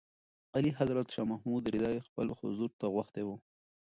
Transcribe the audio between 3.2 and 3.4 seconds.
و.